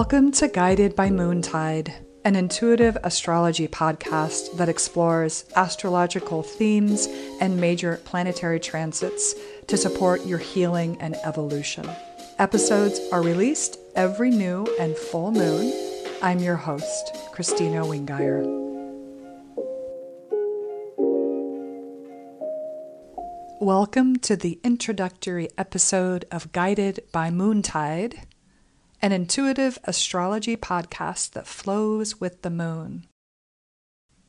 Welcome 0.00 0.32
to 0.32 0.48
Guided 0.48 0.96
by 0.96 1.10
Moontide, 1.10 1.92
an 2.24 2.34
intuitive 2.34 2.96
astrology 3.04 3.68
podcast 3.68 4.56
that 4.56 4.70
explores 4.70 5.44
astrological 5.56 6.42
themes 6.42 7.06
and 7.38 7.60
major 7.60 8.00
planetary 8.06 8.58
transits 8.58 9.34
to 9.66 9.76
support 9.76 10.24
your 10.24 10.38
healing 10.38 10.96
and 11.02 11.16
evolution. 11.16 11.86
Episodes 12.38 12.98
are 13.12 13.20
released 13.20 13.78
every 13.94 14.30
new 14.30 14.66
and 14.80 14.96
full 14.96 15.32
moon. 15.32 15.70
I'm 16.22 16.38
your 16.38 16.56
host, 16.56 17.14
Kristina 17.34 17.84
Wingeier. 17.84 18.46
Welcome 23.60 24.16
to 24.20 24.34
the 24.34 24.58
introductory 24.64 25.50
episode 25.58 26.24
of 26.30 26.52
Guided 26.52 27.00
by 27.12 27.28
Moontide 27.28 28.20
an 29.02 29.12
intuitive 29.12 29.78
astrology 29.84 30.56
podcast 30.56 31.30
that 31.30 31.46
flows 31.46 32.20
with 32.20 32.42
the 32.42 32.50
moon. 32.50 33.06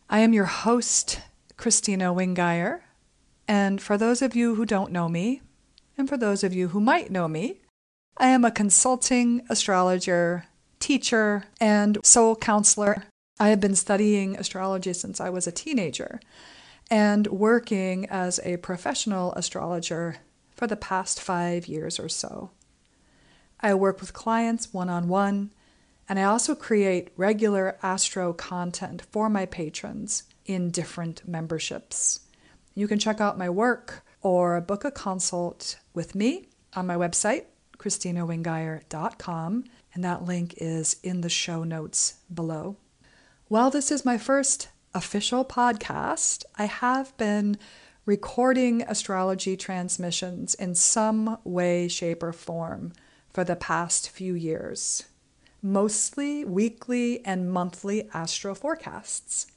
I 0.10 0.20
am 0.20 0.34
your 0.34 0.46
host, 0.46 1.22
Kristina 1.58 2.14
Wingeier. 2.16 2.82
and 3.48 3.82
for 3.82 3.98
those 3.98 4.22
of 4.22 4.36
you 4.36 4.56
who 4.56 4.66
don't 4.66 4.92
know 4.92 5.10
me, 5.10 5.42
and 5.98 6.08
for 6.08 6.16
those 6.16 6.44
of 6.44 6.54
you 6.54 6.70
who 6.70 6.80
might 6.80 7.12
know 7.12 7.28
me, 7.28 7.60
I 8.18 8.28
am 8.28 8.46
a 8.46 8.52
consulting 8.52 9.42
astrologer, 9.50 10.46
teacher, 10.80 11.46
and 11.60 11.98
soul 12.04 12.36
counselor. 12.36 13.04
I 13.40 13.50
have 13.50 13.60
been 13.60 13.76
studying 13.76 14.38
astrology 14.38 14.94
since 14.94 15.20
I 15.20 15.30
was 15.30 15.48
a 15.48 15.52
teenager 15.52 16.22
and 16.90 17.28
working 17.28 18.06
as 18.10 18.40
a 18.44 18.58
professional 18.58 19.34
astrologer 19.34 20.18
for 20.56 20.68
the 20.68 20.76
past 20.76 21.22
five 21.22 21.68
years 21.68 22.00
or 22.00 22.10
so. 22.10 22.52
I 23.64 23.74
work 23.76 24.02
with 24.02 24.14
clients 24.14 24.74
one 24.74 24.90
on 24.90 25.08
one, 25.08 25.52
and 26.10 26.18
I 26.18 26.24
also 26.24 26.56
create 26.56 27.12
regular 27.16 27.78
astro 27.84 28.34
content 28.34 29.04
for 29.12 29.30
my 29.30 29.46
patrons 29.46 30.24
in 30.46 30.72
different 30.72 31.28
memberships. 31.28 32.22
You 32.74 32.88
can 32.88 33.00
check 33.00 33.22
out 33.22 33.38
my 33.38 33.50
work 33.50 34.04
or 34.22 34.60
book 34.62 34.84
a 34.84 34.92
consult 34.92 35.78
with 35.94 36.16
me 36.16 36.48
on 36.76 36.88
my 36.88 36.96
website, 36.96 37.46
kristinawingeier.com, 37.78 39.64
and 39.94 40.04
that 40.04 40.26
link 40.26 40.56
is 40.58 40.96
in 41.04 41.22
the 41.22 41.30
show 41.30 41.64
notes 41.64 42.16
below. 42.34 42.78
While 43.48 43.70
this 43.70 43.92
is 43.92 44.06
my 44.06 44.18
first 44.18 44.70
official 44.94 45.46
podcast, 45.46 46.46
I 46.58 46.66
have 46.66 47.16
been 47.18 47.58
recording 48.06 48.82
astrology 48.84 49.56
transmissions 49.56 50.56
in 50.56 50.74
some 50.74 51.38
way, 51.44 51.88
shape, 51.88 52.24
or 52.24 52.34
form 52.34 52.94
for 53.34 53.44
the 53.44 53.56
past 53.56 54.10
few 54.10 54.34
years, 54.34 55.06
mostly 55.62 56.44
weekly 56.44 57.26
and 57.26 57.52
monthly 57.52 58.10
astro 58.14 58.54
forecasts. 58.54 59.48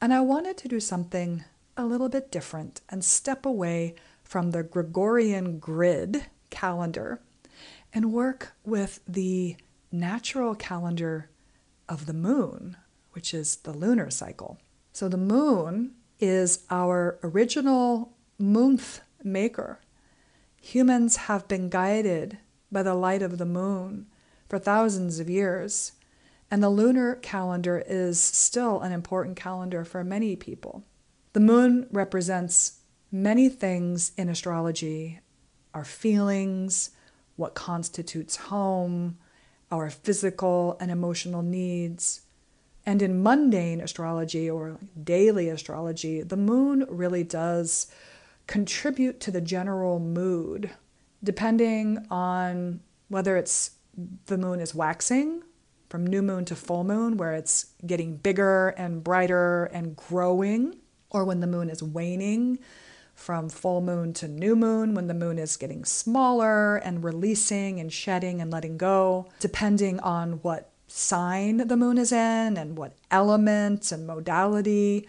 And 0.00 0.12
I 0.12 0.20
wanted 0.20 0.56
to 0.58 0.68
do 0.68 0.80
something 0.80 1.44
a 1.76 1.84
little 1.84 2.08
bit 2.08 2.30
different 2.30 2.80
and 2.88 3.04
step 3.04 3.44
away 3.44 3.94
from 4.22 4.50
the 4.50 4.62
Gregorian 4.62 5.58
grid 5.58 6.26
calendar 6.50 7.20
and 7.92 8.12
work 8.12 8.52
with 8.64 9.00
the 9.06 9.56
natural 9.90 10.54
calendar 10.54 11.30
of 11.88 12.06
the 12.06 12.12
moon, 12.12 12.76
which 13.12 13.32
is 13.32 13.56
the 13.56 13.72
lunar 13.72 14.10
cycle. 14.10 14.58
So 14.92 15.08
the 15.08 15.16
moon 15.16 15.92
is 16.20 16.64
our 16.70 17.18
original 17.22 18.12
month 18.38 19.00
maker. 19.22 19.80
Humans 20.60 21.16
have 21.16 21.46
been 21.46 21.68
guided 21.68 22.38
by 22.74 22.82
the 22.82 22.94
light 22.94 23.22
of 23.22 23.38
the 23.38 23.46
moon 23.46 24.04
for 24.46 24.58
thousands 24.58 25.18
of 25.18 25.30
years. 25.30 25.92
And 26.50 26.62
the 26.62 26.68
lunar 26.68 27.14
calendar 27.16 27.82
is 27.86 28.20
still 28.20 28.80
an 28.80 28.92
important 28.92 29.36
calendar 29.36 29.84
for 29.84 30.04
many 30.04 30.36
people. 30.36 30.84
The 31.32 31.40
moon 31.40 31.88
represents 31.90 32.80
many 33.10 33.48
things 33.48 34.12
in 34.18 34.28
astrology 34.28 35.20
our 35.72 35.84
feelings, 35.84 36.90
what 37.34 37.54
constitutes 37.54 38.36
home, 38.36 39.18
our 39.72 39.90
physical 39.90 40.76
and 40.78 40.88
emotional 40.88 41.42
needs. 41.42 42.20
And 42.86 43.02
in 43.02 43.24
mundane 43.24 43.80
astrology 43.80 44.48
or 44.48 44.78
daily 45.02 45.48
astrology, 45.48 46.22
the 46.22 46.36
moon 46.36 46.86
really 46.88 47.24
does 47.24 47.88
contribute 48.46 49.18
to 49.20 49.32
the 49.32 49.40
general 49.40 49.98
mood 49.98 50.70
depending 51.24 52.06
on 52.10 52.80
whether 53.08 53.36
it's 53.36 53.72
the 54.26 54.38
moon 54.38 54.60
is 54.60 54.74
waxing 54.74 55.42
from 55.88 56.06
new 56.06 56.22
moon 56.22 56.44
to 56.44 56.56
full 56.56 56.84
moon, 56.84 57.16
where 57.16 57.32
it's 57.32 57.66
getting 57.86 58.16
bigger 58.16 58.70
and 58.70 59.04
brighter 59.04 59.66
and 59.66 59.96
growing, 59.96 60.76
or 61.10 61.24
when 61.24 61.40
the 61.40 61.46
moon 61.46 61.70
is 61.70 61.82
waning 61.82 62.58
from 63.14 63.48
full 63.48 63.80
moon 63.80 64.12
to 64.12 64.26
new 64.26 64.56
moon, 64.56 64.94
when 64.94 65.06
the 65.06 65.14
moon 65.14 65.38
is 65.38 65.56
getting 65.56 65.84
smaller 65.84 66.76
and 66.76 67.04
releasing 67.04 67.78
and 67.78 67.92
shedding 67.92 68.40
and 68.40 68.50
letting 68.50 68.76
go, 68.76 69.28
depending 69.38 70.00
on 70.00 70.32
what 70.42 70.70
sign 70.88 71.58
the 71.58 71.76
moon 71.76 71.96
is 71.96 72.12
in 72.12 72.56
and 72.56 72.76
what 72.76 72.94
element 73.10 73.92
and 73.92 74.06
modality 74.06 75.06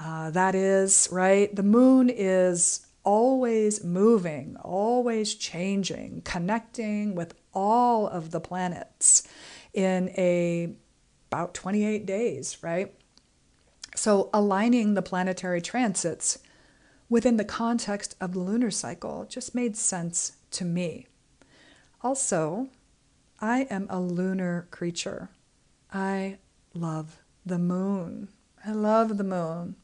uh, 0.00 0.30
that 0.30 0.54
is, 0.54 1.08
right? 1.12 1.54
The 1.54 1.62
moon 1.62 2.10
is 2.10 2.83
always 3.04 3.84
moving, 3.84 4.56
always 4.56 5.34
changing, 5.34 6.22
connecting 6.24 7.14
with 7.14 7.34
all 7.52 8.08
of 8.08 8.30
the 8.30 8.40
planets 8.40 9.28
in 9.72 10.08
a 10.10 10.74
about 11.30 11.54
28 11.54 12.06
days, 12.06 12.58
right? 12.62 12.94
So 13.96 14.30
aligning 14.32 14.94
the 14.94 15.02
planetary 15.02 15.60
transits 15.60 16.38
within 17.08 17.36
the 17.36 17.44
context 17.44 18.16
of 18.20 18.32
the 18.32 18.40
lunar 18.40 18.70
cycle 18.70 19.26
just 19.28 19.54
made 19.54 19.76
sense 19.76 20.36
to 20.52 20.64
me. 20.64 21.06
Also, 22.02 22.68
I 23.40 23.62
am 23.62 23.86
a 23.90 24.00
lunar 24.00 24.68
creature. 24.70 25.30
I 25.92 26.38
love 26.72 27.18
the 27.44 27.58
moon. 27.58 28.28
I 28.64 28.72
love 28.72 29.16
the 29.16 29.24
moon. 29.24 29.76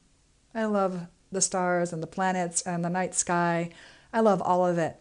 I 0.54 0.64
love 0.64 1.06
the 1.32 1.40
stars 1.40 1.92
and 1.92 2.02
the 2.02 2.06
planets 2.06 2.62
and 2.62 2.84
the 2.84 2.90
night 2.90 3.14
sky. 3.14 3.70
I 4.12 4.20
love 4.20 4.42
all 4.42 4.66
of 4.66 4.78
it. 4.78 5.00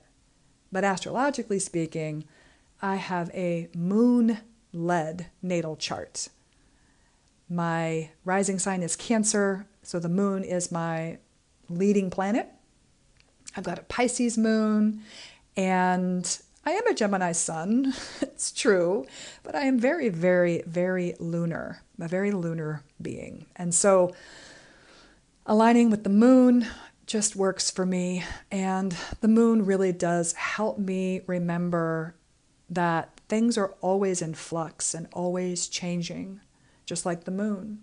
But 0.72 0.84
astrologically 0.84 1.60
speaking, 1.60 2.26
I 2.82 2.96
have 2.96 3.30
a 3.34 3.70
moon 3.76 4.40
led 4.72 5.28
natal 5.42 5.76
chart. 5.76 6.30
My 7.50 8.12
rising 8.24 8.60
sign 8.60 8.84
is 8.84 8.96
Cancer, 8.96 9.66
so 9.82 10.00
the 10.00 10.10
moon 10.10 10.44
is 10.44 10.72
my 10.72 11.18
leading 11.68 12.10
planet. 12.12 12.48
I've 13.58 13.64
got 13.64 13.80
a 13.80 13.84
Pisces 13.84 14.38
moon, 14.38 15.02
and 15.58 16.40
I 16.66 16.72
am 16.74 16.86
a 16.88 16.94
Gemini 16.94 17.32
sun, 17.32 17.94
it's 18.22 18.52
true, 18.52 19.08
but 19.42 19.56
I 19.56 19.62
am 19.62 19.80
very, 19.80 20.10
very, 20.10 20.62
very 20.68 21.16
lunar, 21.20 21.82
a 22.00 22.08
very 22.08 22.32
lunar 22.32 22.84
being. 23.02 23.48
And 23.56 23.74
so 23.74 24.14
aligning 25.50 25.90
with 25.90 26.04
the 26.04 26.10
moon 26.12 26.68
just 27.08 27.36
works 27.36 27.72
for 27.72 27.84
me. 27.84 28.24
And 28.52 28.96
the 29.20 29.28
moon 29.28 29.66
really 29.66 29.92
does 29.92 30.34
help 30.34 30.78
me 30.78 31.22
remember 31.26 32.16
that 32.70 33.20
things 33.28 33.58
are 33.58 33.74
always 33.82 34.22
in 34.22 34.36
flux 34.36 34.94
and 34.94 35.08
always 35.12 35.68
changing, 35.68 36.40
just 36.86 37.04
like 37.04 37.24
the 37.24 37.32
moon. 37.32 37.80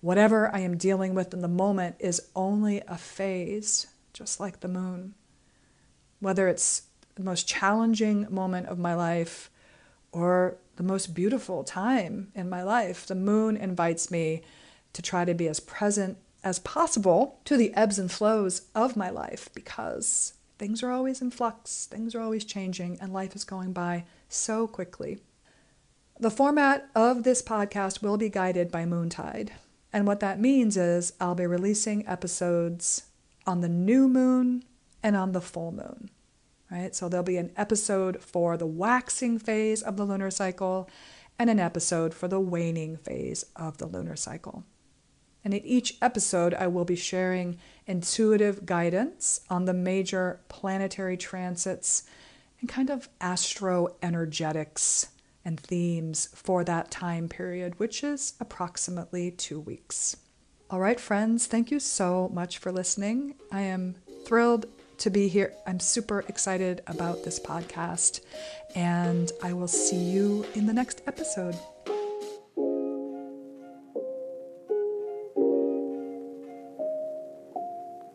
Whatever 0.00 0.52
I 0.52 0.58
am 0.58 0.76
dealing 0.76 1.14
with 1.14 1.32
in 1.32 1.40
the 1.40 1.46
moment 1.46 1.94
is 2.00 2.28
only 2.34 2.82
a 2.88 2.98
phase, 2.98 3.86
just 4.12 4.40
like 4.40 4.58
the 4.58 4.66
moon. 4.66 5.14
Whether 6.18 6.48
it's 6.48 6.82
the 7.14 7.22
most 7.22 7.46
challenging 7.46 8.26
moment 8.28 8.66
of 8.66 8.80
my 8.80 8.96
life 8.96 9.50
or 10.10 10.56
the 10.74 10.82
most 10.82 11.14
beautiful 11.14 11.62
time 11.62 12.32
in 12.34 12.50
my 12.50 12.64
life, 12.64 13.06
the 13.06 13.14
moon 13.14 13.56
invites 13.56 14.10
me 14.10 14.42
to 14.94 15.00
try 15.00 15.24
to 15.24 15.32
be 15.32 15.46
as 15.46 15.60
present 15.60 16.18
as 16.44 16.58
possible 16.58 17.40
to 17.44 17.56
the 17.56 17.72
ebbs 17.74 17.98
and 17.98 18.10
flows 18.10 18.62
of 18.74 18.96
my 18.96 19.10
life 19.10 19.48
because 19.54 20.34
things 20.58 20.82
are 20.82 20.90
always 20.90 21.20
in 21.20 21.30
flux, 21.30 21.86
things 21.86 22.14
are 22.14 22.20
always 22.20 22.44
changing, 22.44 22.98
and 23.00 23.12
life 23.12 23.34
is 23.34 23.44
going 23.44 23.72
by 23.72 24.04
so 24.28 24.66
quickly. 24.66 25.18
The 26.18 26.30
format 26.30 26.88
of 26.94 27.24
this 27.24 27.42
podcast 27.42 28.02
will 28.02 28.16
be 28.16 28.28
guided 28.28 28.70
by 28.70 28.84
Moontide. 28.84 29.50
And 29.92 30.06
what 30.06 30.20
that 30.20 30.40
means 30.40 30.76
is 30.76 31.12
I'll 31.20 31.34
be 31.34 31.46
releasing 31.46 32.06
episodes 32.06 33.04
on 33.46 33.60
the 33.60 33.68
new 33.68 34.08
moon 34.08 34.64
and 35.02 35.16
on 35.16 35.32
the 35.32 35.40
full 35.40 35.72
moon. 35.72 36.10
Right? 36.70 36.94
So 36.94 37.08
there'll 37.08 37.24
be 37.24 37.36
an 37.36 37.52
episode 37.56 38.22
for 38.22 38.56
the 38.56 38.66
waxing 38.66 39.38
phase 39.38 39.82
of 39.82 39.96
the 39.96 40.04
lunar 40.04 40.30
cycle 40.30 40.88
and 41.38 41.50
an 41.50 41.58
episode 41.58 42.14
for 42.14 42.28
the 42.28 42.40
waning 42.40 42.96
phase 42.96 43.44
of 43.56 43.78
the 43.78 43.86
lunar 43.86 44.16
cycle. 44.16 44.64
And 45.44 45.54
in 45.54 45.64
each 45.64 45.96
episode, 46.00 46.54
I 46.54 46.68
will 46.68 46.84
be 46.84 46.96
sharing 46.96 47.58
intuitive 47.86 48.64
guidance 48.64 49.40
on 49.50 49.64
the 49.64 49.74
major 49.74 50.40
planetary 50.48 51.16
transits 51.16 52.04
and 52.60 52.68
kind 52.68 52.90
of 52.90 53.08
astro 53.20 53.88
energetics 54.02 55.08
and 55.44 55.58
themes 55.58 56.28
for 56.34 56.62
that 56.64 56.90
time 56.90 57.28
period, 57.28 57.78
which 57.78 58.04
is 58.04 58.34
approximately 58.40 59.30
two 59.32 59.60
weeks. 59.60 60.16
All 60.70 60.80
right, 60.80 60.98
friends, 60.98 61.46
thank 61.46 61.70
you 61.70 61.80
so 61.80 62.30
much 62.32 62.58
for 62.58 62.72
listening. 62.72 63.34
I 63.50 63.62
am 63.62 63.96
thrilled 64.24 64.66
to 64.98 65.10
be 65.10 65.28
here. 65.28 65.52
I'm 65.66 65.80
super 65.80 66.20
excited 66.28 66.82
about 66.86 67.24
this 67.24 67.40
podcast, 67.40 68.20
and 68.74 69.30
I 69.42 69.52
will 69.52 69.68
see 69.68 69.96
you 69.96 70.46
in 70.54 70.66
the 70.66 70.72
next 70.72 71.02
episode. 71.06 71.58